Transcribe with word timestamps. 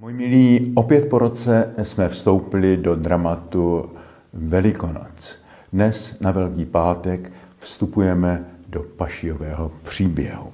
Můj 0.00 0.12
milí, 0.12 0.72
opět 0.74 1.08
po 1.08 1.18
roce 1.18 1.70
jsme 1.82 2.08
vstoupili 2.08 2.76
do 2.76 2.94
dramatu 2.94 3.90
Velikonoc. 4.32 5.38
Dnes 5.72 6.20
na 6.20 6.30
Velký 6.30 6.64
pátek 6.64 7.32
vstupujeme 7.58 8.44
do 8.68 8.82
pašiového 8.82 9.72
příběhu. 9.82 10.52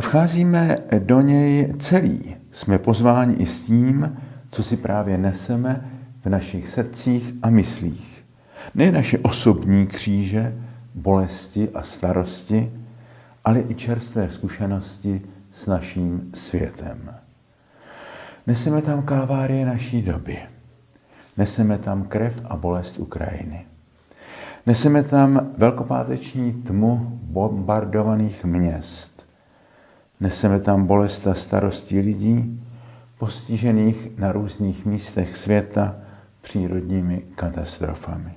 Vcházíme 0.00 0.78
do 0.98 1.20
něj 1.20 1.74
celý. 1.78 2.36
Jsme 2.52 2.78
pozváni 2.78 3.34
i 3.34 3.46
s 3.46 3.62
tím, 3.62 4.16
co 4.50 4.62
si 4.62 4.76
právě 4.76 5.18
neseme 5.18 5.90
v 6.24 6.28
našich 6.28 6.68
srdcích 6.68 7.34
a 7.42 7.50
myslích. 7.50 8.24
Ne 8.74 8.92
naše 8.92 9.18
osobní 9.18 9.86
kříže, 9.86 10.54
bolesti 10.94 11.68
a 11.74 11.82
starosti, 11.82 12.72
ale 13.44 13.64
i 13.68 13.74
čerstvé 13.74 14.30
zkušenosti 14.30 15.22
s 15.52 15.66
naším 15.66 16.30
světem. 16.34 17.20
Neseme 18.46 18.82
tam 18.82 19.02
kalvárie 19.02 19.66
naší 19.66 20.02
doby. 20.02 20.38
Neseme 21.36 21.78
tam 21.78 22.02
krev 22.02 22.42
a 22.44 22.56
bolest 22.56 22.98
Ukrajiny. 22.98 23.66
Neseme 24.66 25.02
tam 25.02 25.50
velkopáteční 25.56 26.52
tmu 26.52 27.18
bombardovaných 27.22 28.44
měst. 28.44 29.26
Neseme 30.20 30.60
tam 30.60 30.86
bolest 30.86 31.26
a 31.26 31.34
starosti 31.34 32.00
lidí, 32.00 32.62
postižených 33.18 34.18
na 34.18 34.32
různých 34.32 34.86
místech 34.86 35.36
světa 35.36 35.96
přírodními 36.40 37.22
katastrofami. 37.34 38.34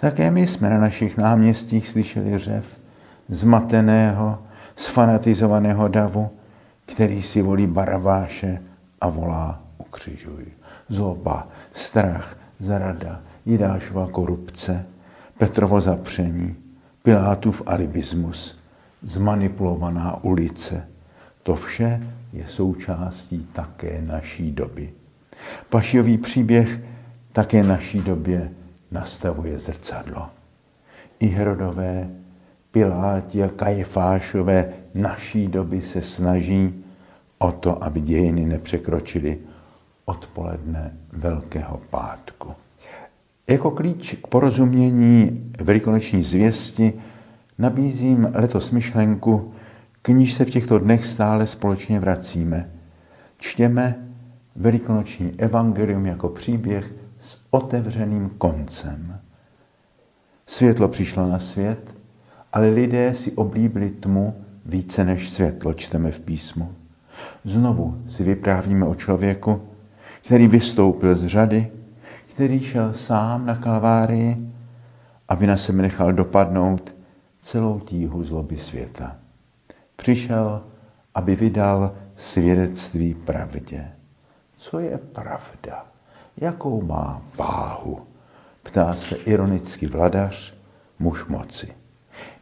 Také 0.00 0.30
my 0.30 0.46
jsme 0.46 0.70
na 0.70 0.78
našich 0.78 1.16
náměstích 1.16 1.88
slyšeli 1.88 2.38
řev 2.38 2.80
zmateného, 3.28 4.38
sfanatizovaného 4.76 5.88
davu, 5.88 6.30
který 6.98 7.22
si 7.22 7.42
volí 7.42 7.66
Barabáše 7.66 8.62
a 9.00 9.08
volá 9.08 9.62
ukřižuj. 9.78 10.46
Zloba, 10.88 11.48
strach, 11.72 12.36
zarada, 12.58 13.22
Jidášova 13.46 14.06
korupce, 14.06 14.86
Petrovo 15.38 15.80
zapření, 15.80 16.56
Pilátův 17.02 17.62
alibismus, 17.66 18.58
zmanipulovaná 19.02 20.24
ulice. 20.24 20.88
To 21.42 21.54
vše 21.54 22.02
je 22.32 22.48
součástí 22.48 23.48
také 23.52 24.02
naší 24.02 24.52
doby. 24.52 24.92
Pašiový 25.68 26.18
příběh 26.18 26.80
také 27.32 27.62
naší 27.62 28.00
době 28.00 28.50
nastavuje 28.90 29.58
zrcadlo. 29.58 30.28
I 31.20 31.26
Herodové, 31.26 32.10
Piláti 32.70 33.42
a 33.42 33.48
Kajefášové 33.48 34.72
naší 34.94 35.46
doby 35.46 35.82
se 35.82 36.02
snaží 36.02 36.84
o 37.38 37.52
to, 37.52 37.84
aby 37.84 38.00
dějiny 38.00 38.46
nepřekročily 38.46 39.38
odpoledne 40.04 40.96
Velkého 41.12 41.80
pátku. 41.90 42.54
Jako 43.48 43.70
klíč 43.70 44.14
k 44.14 44.26
porozumění 44.26 45.44
velikonoční 45.60 46.22
zvěsti 46.22 46.92
nabízím 47.58 48.28
letos 48.34 48.70
myšlenku, 48.70 49.52
k 50.02 50.08
níž 50.08 50.34
se 50.34 50.44
v 50.44 50.50
těchto 50.50 50.78
dnech 50.78 51.06
stále 51.06 51.46
společně 51.46 52.00
vracíme. 52.00 52.70
Čtěme 53.38 54.08
velikonoční 54.56 55.32
evangelium 55.38 56.06
jako 56.06 56.28
příběh 56.28 56.94
s 57.20 57.38
otevřeným 57.50 58.28
koncem. 58.28 59.20
Světlo 60.46 60.88
přišlo 60.88 61.28
na 61.28 61.38
svět, 61.38 61.94
ale 62.52 62.68
lidé 62.68 63.14
si 63.14 63.32
oblíbili 63.32 63.90
tmu 63.90 64.44
více 64.66 65.04
než 65.04 65.30
světlo, 65.30 65.74
čteme 65.74 66.10
v 66.10 66.20
písmu. 66.20 66.74
Znovu 67.44 68.02
si 68.08 68.24
vyprávíme 68.24 68.86
o 68.86 68.94
člověku, 68.94 69.62
který 70.24 70.48
vystoupil 70.48 71.14
z 71.14 71.26
řady, 71.26 71.70
který 72.24 72.60
šel 72.60 72.92
sám 72.92 73.46
na 73.46 73.56
kalvárii, 73.56 74.50
aby 75.28 75.46
na 75.46 75.56
sebe 75.56 75.82
nechal 75.82 76.12
dopadnout 76.12 76.94
celou 77.40 77.80
tíhu 77.80 78.24
zloby 78.24 78.56
světa. 78.56 79.16
Přišel, 79.96 80.62
aby 81.14 81.36
vydal 81.36 81.92
svědectví 82.16 83.14
pravdě. 83.14 83.88
Co 84.56 84.78
je 84.78 84.98
pravda? 84.98 85.86
Jakou 86.36 86.82
má 86.82 87.22
váhu? 87.38 88.00
Ptá 88.62 88.94
se 88.94 89.16
ironicky 89.16 89.86
vladař, 89.86 90.54
muž 90.98 91.26
moci. 91.26 91.68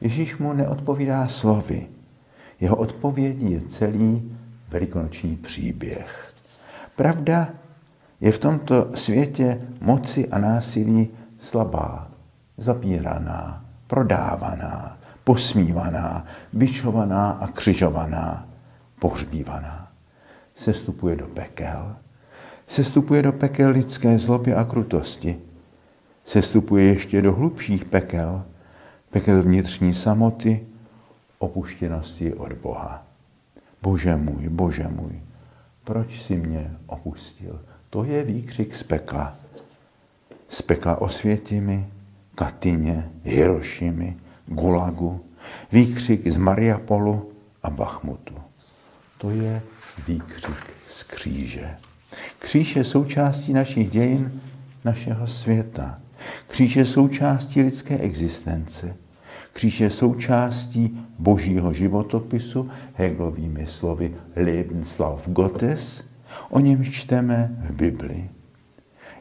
Ježíš 0.01 0.37
mu 0.37 0.53
neodpovídá 0.53 1.29
slovy. 1.29 1.87
Jeho 2.61 2.77
odpovědí 2.77 3.53
je 3.53 3.61
celý 3.61 4.36
velikonoční 4.69 5.37
příběh. 5.37 6.33
Pravda 6.97 7.49
je 8.21 8.33
v 8.33 8.39
tomto 8.39 8.91
světě 8.95 9.61
moci 9.81 10.29
a 10.29 10.39
násilí 10.39 11.09
slabá, 11.39 12.09
zapíraná, 12.59 13.65
prodávaná, 13.87 14.99
posmívaná, 15.25 16.25
bičovaná 16.53 17.31
a 17.31 17.47
křižovaná, 17.47 18.49
pohřbívaná. 19.01 19.93
Sestupuje 20.55 21.17
do 21.17 21.27
pekel. 21.29 21.97
Sestupuje 22.67 23.23
do 23.23 23.33
pekel 23.33 23.71
lidské 23.71 24.19
zloby 24.19 24.55
a 24.55 24.65
krutosti. 24.65 25.39
Sestupuje 26.25 26.85
ještě 26.85 27.23
do 27.23 27.33
hlubších 27.33 27.85
pekel, 27.85 28.45
pekel 29.11 29.43
vnitřní 29.43 29.95
samoty, 29.95 30.67
opuštěnosti 31.39 32.35
od 32.35 32.53
Boha. 32.53 33.06
Bože 33.87 34.17
můj, 34.17 34.49
Bože 34.49 34.89
můj, 34.89 35.21
proč 35.85 36.23
si 36.23 36.37
mě 36.37 36.77
opustil? 36.87 37.61
To 37.91 38.05
je 38.05 38.25
výkřik 38.25 38.77
z 38.77 38.83
pekla. 38.83 39.37
Z 40.49 40.63
pekla 40.63 41.01
Osvětimi, 41.01 41.87
Katyně, 42.35 43.11
Hirošimi, 43.23 44.17
Gulagu, 44.47 45.25
výkřik 45.73 46.29
z 46.29 46.37
Mariapolu 46.37 47.33
a 47.63 47.71
Bachmutu. 47.71 48.35
To 49.19 49.31
je 49.31 49.63
výkřik 50.09 50.75
z 50.89 51.03
kříže. 51.03 51.77
Kříž 52.39 52.77
je 52.77 52.85
součástí 52.85 53.53
našich 53.53 53.91
dějin, 53.91 54.41
našeho 54.85 55.27
světa. 55.27 56.01
Kříž 56.47 56.77
je 56.77 56.87
součástí 56.87 57.63
lidské 57.63 57.99
existence. 57.99 58.97
Kříž 59.57 59.81
je 59.81 59.91
součástí 59.91 60.99
božího 61.19 61.73
životopisu, 61.73 62.69
Hegelovými 62.95 63.67
slovy 63.67 64.15
Lebenslauf 64.37 65.29
Gottes, 65.29 66.05
o 66.51 66.61
něm 66.61 66.85
čteme 66.85 67.57
v 67.61 67.73
Bibli. 67.73 68.29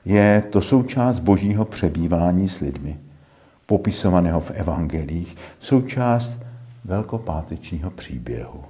Je 0.06 0.44
to 0.50 0.62
součást 0.62 1.20
božího 1.20 1.66
přebývání 1.66 2.50
s 2.50 2.60
lidmi, 2.60 3.00
popisovaného 3.66 4.40
v 4.40 4.52
evangelích, 4.52 5.36
součást 5.60 6.40
velkopátečního 6.86 7.92
příběhu. 7.92 8.64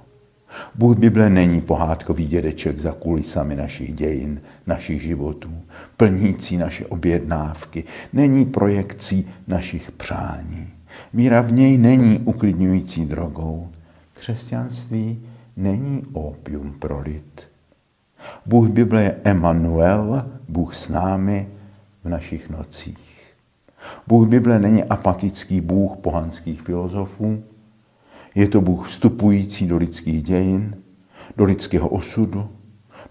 Bůh 0.74 0.98
Bible 0.98 1.30
není 1.30 1.60
pohádkový 1.60 2.26
dědeček 2.26 2.78
za 2.78 2.92
kulisami 2.92 3.56
našich 3.56 3.92
dějin, 3.92 4.40
našich 4.66 5.02
životů, 5.02 5.50
plnící 5.96 6.56
naše 6.56 6.86
objednávky, 6.86 7.84
není 8.12 8.44
projekcí 8.44 9.28
našich 9.46 9.90
přání. 9.92 10.75
Víra 11.14 11.40
v 11.40 11.52
něj 11.52 11.78
není 11.78 12.18
uklidňující 12.18 13.04
drogou. 13.04 13.68
Křesťanství 14.14 15.22
není 15.56 16.02
opium 16.12 16.72
pro 16.78 17.00
lid. 17.00 17.42
Bůh 18.46 18.68
Bible 18.68 19.02
je 19.02 19.20
Emanuel, 19.24 20.30
Bůh 20.48 20.74
s 20.74 20.88
námi 20.88 21.48
v 22.04 22.08
našich 22.08 22.50
nocích. 22.50 23.34
Bůh 24.06 24.28
Bible 24.28 24.58
není 24.58 24.84
apatický 24.84 25.60
Bůh 25.60 25.96
pohanských 25.96 26.62
filozofů, 26.62 27.42
je 28.34 28.48
to 28.48 28.60
Bůh 28.60 28.88
vstupující 28.88 29.66
do 29.66 29.76
lidských 29.76 30.22
dějin, 30.22 30.76
do 31.36 31.44
lidského 31.44 31.88
osudu, 31.88 32.48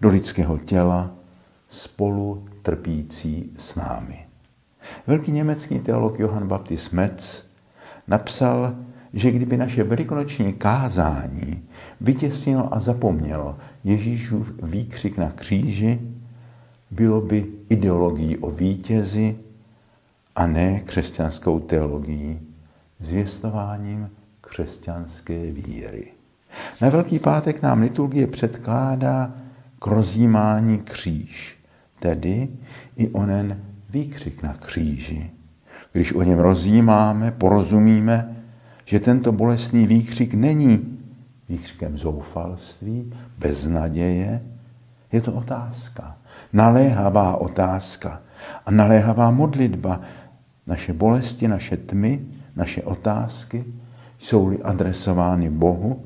do 0.02 0.09
lidského 0.09 0.58
těla, 0.58 1.11
spolu 1.70 2.46
trpící 2.61 3.52
s 3.58 3.76
námi. 3.76 4.26
Velký 5.08 5.31
německý 5.31 5.79
teolog 5.79 6.20
Johann 6.20 6.47
Baptist 6.47 6.93
Metz 6.93 7.43
napsal, 8.07 8.75
že 9.13 9.31
kdyby 9.31 9.57
naše 9.57 9.84
velikonoční 9.84 10.53
kázání 10.53 11.63
vytěsnilo 12.02 12.73
a 12.73 12.79
zapomnělo 12.79 13.57
Ježíšův 13.84 14.52
výkřik 14.63 15.17
na 15.17 15.31
kříži, 15.31 15.99
bylo 16.91 17.22
by 17.22 17.46
ideologií 17.69 18.37
o 18.37 18.52
vítězi 18.52 19.35
a 20.35 20.47
ne 20.47 20.79
křesťanskou 20.79 21.59
teologií, 21.59 22.40
zvěstováním 22.99 24.09
křesťanské 24.41 25.52
víry. 25.52 26.11
Na 26.81 26.90
Velký 26.90 27.19
pátek 27.19 27.61
nám 27.61 27.81
liturgie 27.81 28.28
předkládá 28.28 29.34
k 29.79 29.87
rozjímání 29.87 30.78
kříž, 30.79 31.57
tedy 31.99 32.49
i 32.96 33.09
onen 33.09 33.61
výkřik 33.90 34.43
na 34.43 34.53
kříži. 34.53 35.31
Když 35.95 36.13
o 36.13 36.23
něm 36.23 36.39
rozjímáme, 36.39 37.31
porozumíme, 37.31 38.35
že 38.85 38.99
tento 38.99 39.31
bolestný 39.31 39.87
výkřik 39.87 40.33
není 40.33 40.99
výkřikem 41.49 41.97
zoufalství, 41.97 43.13
beznaděje. 43.37 44.41
Je 45.11 45.21
to 45.21 45.33
otázka, 45.33 46.17
naléhavá 46.53 47.35
otázka 47.35 48.21
a 48.65 48.71
naléhavá 48.71 49.31
modlitba. 49.31 50.01
Naše 50.67 50.93
bolesti, 50.93 51.47
naše 51.47 51.77
tmy, 51.77 52.25
naše 52.55 52.83
otázky 52.83 53.65
jsou-li 54.19 54.63
adresovány 54.63 55.49
Bohu, 55.49 56.03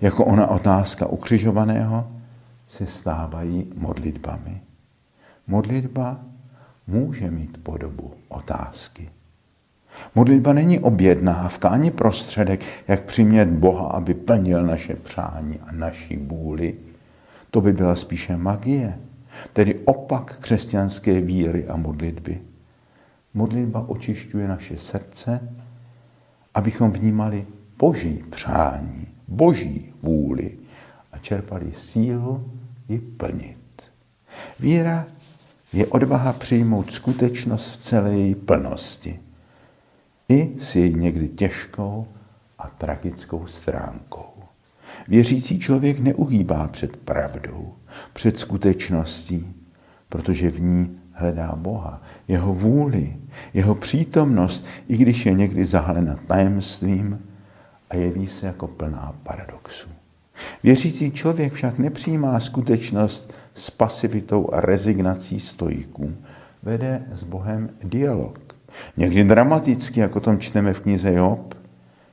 jako 0.00 0.24
ona 0.24 0.46
otázka 0.46 1.06
ukřižovaného, 1.06 2.10
se 2.66 2.86
stávají 2.86 3.72
modlitbami. 3.76 4.60
Modlitba 5.46 6.33
může 6.86 7.30
mít 7.30 7.62
podobu 7.62 8.12
otázky. 8.28 9.10
Modlitba 10.14 10.52
není 10.52 10.78
objednávka 10.78 11.68
ani 11.68 11.90
prostředek, 11.90 12.64
jak 12.88 13.04
přimět 13.04 13.48
Boha, 13.48 13.86
aby 13.86 14.14
plnil 14.14 14.66
naše 14.66 14.94
přání 14.94 15.60
a 15.60 15.72
naší 15.72 16.16
vůli. 16.16 16.74
To 17.50 17.60
by 17.60 17.72
byla 17.72 17.96
spíše 17.96 18.36
magie, 18.36 18.98
tedy 19.52 19.80
opak 19.84 20.38
křesťanské 20.38 21.20
víry 21.20 21.66
a 21.66 21.76
modlitby. 21.76 22.40
Modlitba 23.34 23.88
očišťuje 23.88 24.48
naše 24.48 24.78
srdce, 24.78 25.40
abychom 26.54 26.90
vnímali 26.90 27.46
boží 27.78 28.24
přání, 28.30 29.06
boží 29.28 29.92
vůli 30.02 30.58
a 31.12 31.18
čerpali 31.18 31.72
sílu 31.72 32.52
ji 32.88 32.98
plnit. 32.98 33.58
Víra 34.60 35.06
je 35.74 35.86
odvaha 35.86 36.32
přijmout 36.32 36.92
skutečnost 36.92 37.70
v 37.70 37.76
celé 37.76 38.14
její 38.14 38.34
plnosti 38.34 39.20
i 40.28 40.50
s 40.58 40.74
její 40.74 40.94
někdy 40.94 41.28
těžkou 41.28 42.06
a 42.58 42.68
tragickou 42.68 43.46
stránkou. 43.46 44.26
Věřící 45.08 45.58
člověk 45.58 45.98
neuhýbá 45.98 46.68
před 46.68 46.96
pravdou, 46.96 47.74
před 48.12 48.38
skutečností, 48.38 49.54
protože 50.08 50.50
v 50.50 50.60
ní 50.60 50.98
hledá 51.12 51.54
Boha, 51.56 52.02
jeho 52.28 52.54
vůli, 52.54 53.16
jeho 53.54 53.74
přítomnost, 53.74 54.64
i 54.88 54.96
když 54.96 55.26
je 55.26 55.32
někdy 55.32 55.64
zahalena 55.64 56.18
tajemstvím 56.26 57.18
a 57.90 57.96
jeví 57.96 58.26
se 58.26 58.46
jako 58.46 58.66
plná 58.66 59.14
paradoxů. 59.22 59.88
Věřící 60.62 61.10
člověk 61.10 61.52
však 61.52 61.78
nepřijímá 61.78 62.40
skutečnost 62.40 63.32
s 63.54 63.70
pasivitou 63.70 64.48
a 64.52 64.60
rezignací 64.60 65.40
stojíků. 65.40 66.12
Vede 66.62 67.02
s 67.12 67.22
Bohem 67.22 67.70
dialog. 67.84 68.38
Někdy 68.96 69.24
dramaticky, 69.24 70.00
jako 70.00 70.20
tom 70.20 70.38
čteme 70.38 70.74
v 70.74 70.80
knize 70.80 71.12
Job, 71.12 71.54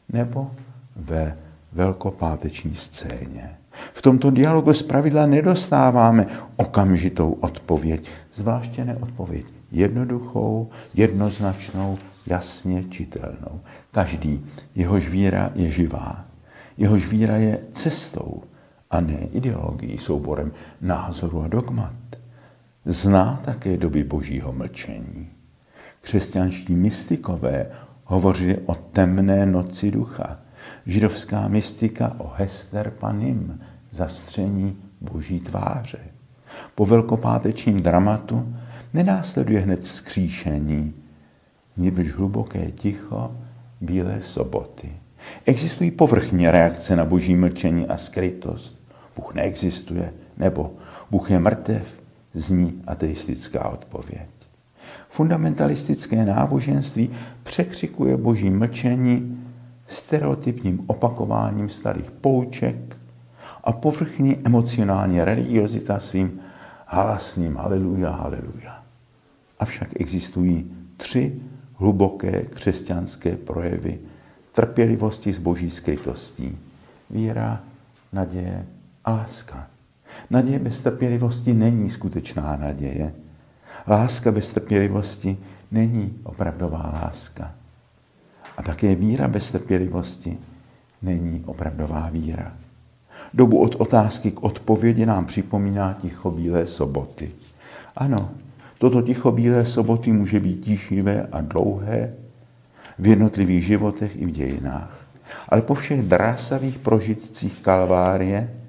nebo 0.09 0.51
ve 0.95 1.37
velkopáteční 1.71 2.75
scéně. 2.75 3.57
V 3.71 4.01
tomto 4.01 4.31
dialogu 4.31 4.73
zpravidla 4.73 5.25
nedostáváme 5.25 6.25
okamžitou 6.55 7.31
odpověď, 7.31 8.09
zvláště 8.33 8.85
neodpověď 8.85 9.45
jednoduchou, 9.71 10.69
jednoznačnou, 10.93 11.97
jasně 12.27 12.83
čitelnou. 12.83 13.61
Každý, 13.91 14.45
jehož 14.75 15.09
víra 15.09 15.51
je 15.55 15.71
živá, 15.71 16.25
jehož 16.77 17.07
víra 17.07 17.35
je 17.35 17.59
cestou 17.73 18.43
a 18.91 19.01
ne 19.01 19.27
ideologií, 19.31 19.97
souborem 19.97 20.51
názoru 20.81 21.41
a 21.41 21.47
dogmat. 21.47 21.93
Zná 22.85 23.41
také 23.45 23.77
doby 23.77 24.03
božího 24.03 24.53
mlčení. 24.53 25.29
Křesťanští 26.01 26.75
mystikové 26.75 27.65
hovořili 28.05 28.57
o 28.65 28.75
temné 28.75 29.45
noci 29.45 29.91
ducha. 29.91 30.39
Židovská 30.85 31.47
mystika 31.47 32.15
o 32.17 32.31
Hester 32.35 32.91
Panim, 32.99 33.59
zastření 33.91 34.77
boží 35.01 35.39
tváře. 35.39 35.99
Po 36.75 36.85
velkopátečním 36.85 37.81
dramatu 37.81 38.55
nenásleduje 38.93 39.59
hned 39.59 39.79
vzkříšení, 39.79 40.93
nebož 41.77 42.11
hluboké 42.11 42.71
ticho 42.71 43.35
bílé 43.81 44.21
soboty. 44.21 44.91
Existují 45.45 45.91
povrchní 45.91 46.49
reakce 46.49 46.95
na 46.95 47.05
boží 47.05 47.35
mlčení 47.35 47.87
a 47.87 47.97
skrytost. 47.97 48.80
Bůh 49.21 49.33
neexistuje, 49.33 50.13
nebo 50.37 50.73
Bůh 51.11 51.31
je 51.31 51.39
mrtev, 51.39 52.01
zní 52.33 52.81
ateistická 52.87 53.69
odpověď. 53.69 54.29
Fundamentalistické 55.09 56.25
náboženství 56.25 57.09
překřikuje 57.43 58.17
boží 58.17 58.49
mlčení 58.49 59.43
stereotypním 59.87 60.83
opakováním 60.87 61.69
starých 61.69 62.11
pouček 62.11 62.97
a 63.63 63.71
povrchní 63.71 64.37
emocionální 64.43 65.21
religiozita 65.21 65.99
svým 65.99 66.39
halasným 66.85 67.55
haleluja, 67.55 68.11
haleluja. 68.11 68.83
Avšak 69.59 70.01
existují 70.01 70.71
tři 70.97 71.35
hluboké 71.75 72.41
křesťanské 72.41 73.37
projevy 73.37 73.99
trpělivosti 74.51 75.33
s 75.33 75.37
boží 75.37 75.69
skrytostí. 75.69 76.57
Víra, 77.09 77.63
naděje 78.13 78.65
a 79.05 79.11
láska. 79.11 79.67
Naděje 80.29 80.59
bez 80.59 80.81
trpělivosti 80.81 81.53
není 81.53 81.89
skutečná 81.89 82.55
naděje. 82.55 83.13
Láska 83.87 84.31
bez 84.31 84.49
trpělivosti 84.49 85.37
není 85.71 86.19
opravdová 86.23 86.91
láska. 87.03 87.51
A 88.57 88.61
také 88.61 88.95
víra 88.95 89.27
bez 89.27 89.51
trpělivosti 89.51 90.37
není 91.01 91.43
opravdová 91.45 92.09
víra. 92.09 92.53
Dobu 93.33 93.61
od 93.61 93.75
otázky 93.75 94.31
k 94.31 94.43
odpovědi 94.43 95.05
nám 95.05 95.25
připomíná 95.25 95.93
ticho 95.93 96.31
bílé 96.31 96.67
soboty. 96.67 97.31
Ano, 97.95 98.29
toto 98.77 99.01
ticho 99.01 99.31
bílé 99.31 99.65
soboty 99.65 100.11
může 100.11 100.39
být 100.39 100.55
tichivé 100.55 101.27
a 101.31 101.41
dlouhé 101.41 102.13
v 102.99 103.07
jednotlivých 103.07 103.65
životech 103.65 104.21
i 104.21 104.25
v 104.25 104.31
dějinách. 104.31 105.05
Ale 105.49 105.61
po 105.61 105.73
všech 105.73 106.01
drásavých 106.01 106.79
prožitcích 106.79 107.59
kalvárie, 107.61 108.60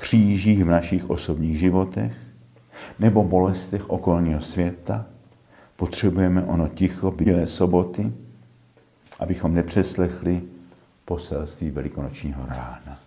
křížích 0.00 0.64
v 0.64 0.68
našich 0.68 1.10
osobních 1.10 1.58
životech 1.58 2.12
nebo 2.98 3.24
bolestech 3.24 3.90
okolního 3.90 4.40
světa, 4.40 5.06
potřebujeme 5.76 6.42
ono 6.42 6.68
ticho 6.68 7.10
bílé 7.10 7.46
soboty, 7.46 8.12
abychom 9.18 9.54
nepřeslechli 9.54 10.42
poselství 11.04 11.70
velikonočního 11.70 12.46
rána. 12.46 12.98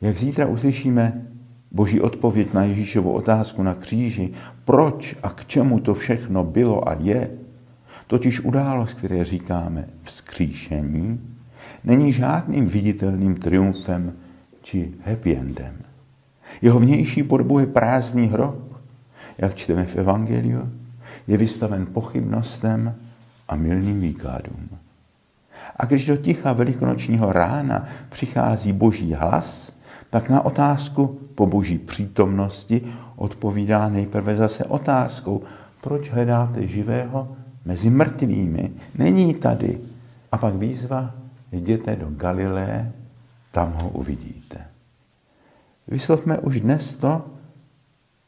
Jak 0.00 0.16
zítra 0.16 0.46
uslyšíme 0.46 1.26
Boží 1.70 2.00
odpověď 2.00 2.52
na 2.52 2.64
Ježíšovu 2.64 3.12
otázku 3.12 3.62
na 3.62 3.74
kříži, 3.74 4.32
proč 4.64 5.16
a 5.22 5.30
k 5.30 5.44
čemu 5.44 5.80
to 5.80 5.94
všechno 5.94 6.44
bylo 6.44 6.88
a 6.88 6.96
je, 7.00 7.30
totiž 8.06 8.40
událost, 8.40 8.94
které 8.94 9.24
říkáme 9.24 9.88
vzkříšení, 10.02 11.20
není 11.84 12.12
žádným 12.12 12.66
viditelným 12.66 13.34
triumfem 13.34 14.12
či 14.62 14.94
happy 15.04 15.36
endem. 15.36 15.74
Jeho 16.62 16.80
vnější 16.80 17.22
podobu 17.22 17.58
je 17.58 17.66
prázdný 17.66 18.26
hrob, 18.26 18.56
jak 19.38 19.54
čteme 19.54 19.86
v 19.86 19.96
Evangeliu, 19.96 20.70
je 21.26 21.36
vystaven 21.36 21.86
pochybnostem 21.86 22.94
a 23.48 23.56
milným 23.56 24.00
výkladům. 24.00 24.68
A 25.76 25.86
když 25.86 26.06
do 26.06 26.16
ticha 26.16 26.52
velikonočního 26.52 27.32
rána 27.32 27.84
přichází 28.08 28.72
boží 28.72 29.14
hlas, 29.14 29.72
tak 30.10 30.28
na 30.28 30.44
otázku 30.44 31.06
po 31.34 31.46
boží 31.46 31.78
přítomnosti 31.78 32.82
odpovídá 33.16 33.88
nejprve 33.88 34.36
zase 34.36 34.64
otázkou, 34.64 35.42
proč 35.80 36.10
hledáte 36.10 36.66
živého 36.66 37.36
mezi 37.64 37.90
mrtvými. 37.90 38.70
Není 38.98 39.34
tady. 39.34 39.80
A 40.32 40.38
pak 40.38 40.54
výzva, 40.54 41.14
jděte 41.52 41.96
do 41.96 42.06
Galileje, 42.10 42.92
tam 43.50 43.72
ho 43.72 43.88
uvidíte. 43.88 44.66
Vyslovme 45.88 46.38
už 46.38 46.60
dnes 46.60 46.94
to, 46.94 47.26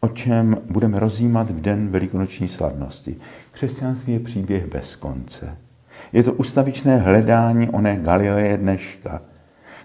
o 0.01 0.09
čem 0.09 0.57
budeme 0.71 0.99
rozjímat 0.99 1.51
v 1.51 1.61
den 1.61 1.89
velikonoční 1.89 2.49
slavnosti. 2.49 3.17
Křesťanství 3.51 4.13
je 4.13 4.21
příběh 4.21 4.67
bez 4.67 4.97
konce. 4.97 5.57
Je 6.13 6.23
to 6.23 6.33
ustavičné 6.33 6.97
hledání 6.97 7.69
oné 7.69 7.97
Galileje 7.97 8.57
dneška, 8.57 9.23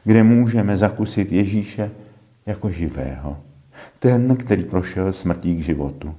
kde 0.04 0.24
můžeme 0.24 0.78
zakusit 0.78 1.32
Ježíše 1.32 1.92
jako 2.46 2.70
živého. 2.70 3.38
Ten, 4.00 4.36
který 4.36 4.64
prošel 4.64 5.14
smrtí 5.14 5.56
k 5.56 5.64
životu. 5.64 6.16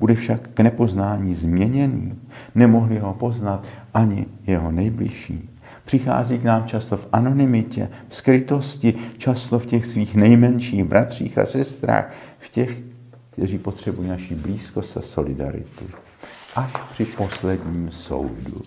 Bude 0.00 0.14
však 0.14 0.48
k 0.48 0.60
nepoznání 0.60 1.34
změněný. 1.34 2.18
Nemohli 2.54 2.98
ho 2.98 3.14
poznat 3.14 3.66
ani 3.94 4.26
jeho 4.46 4.70
nejbližší. 4.70 5.50
Přichází 5.84 6.38
k 6.38 6.44
nám 6.44 6.66
často 6.66 6.96
v 6.96 7.08
anonymitě, 7.12 7.88
v 8.08 8.16
skrytosti, 8.16 8.94
často 9.18 9.58
v 9.58 9.66
těch 9.66 9.86
svých 9.86 10.14
nejmenších 10.14 10.84
bratřích 10.84 11.38
a 11.38 11.46
sestrách, 11.46 12.12
v 12.38 12.48
těch, 12.48 12.80
kteří 13.30 13.58
potřebují 13.58 14.08
naší 14.08 14.34
blízkost 14.34 14.96
a 14.96 15.02
solidaritu. 15.02 15.84
Až 16.56 16.72
při 16.92 17.04
posledním 17.04 17.90
soudu. 17.90 18.62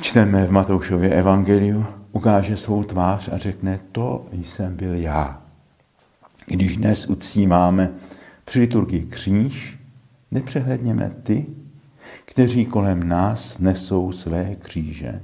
Čteme 0.00 0.46
v 0.46 0.50
Matoušově 0.50 1.10
evangeliu, 1.10 1.86
ukáže 2.12 2.56
svou 2.56 2.84
tvář 2.84 3.28
a 3.32 3.38
řekne, 3.38 3.80
to 3.92 4.26
jsem 4.32 4.76
byl 4.76 4.94
já. 4.94 5.42
Když 6.46 6.76
dnes 6.76 7.06
uctíváme 7.06 7.90
při 8.44 8.60
liturgii 8.60 9.06
kříž, 9.06 9.78
nepřehledněme 10.30 11.10
ty, 11.22 11.46
kteří 12.24 12.66
kolem 12.66 13.08
nás 13.08 13.58
nesou 13.58 14.12
své 14.12 14.54
kříže. 14.54 15.20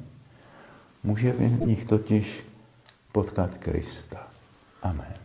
Může 1.02 1.32
v 1.32 1.66
nich 1.66 1.84
totiž 1.84 2.44
potkat 3.12 3.50
Krista. 3.58 4.28
Amen. 4.82 5.23